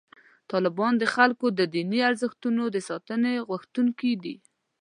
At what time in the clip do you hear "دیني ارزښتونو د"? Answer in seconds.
1.75-2.77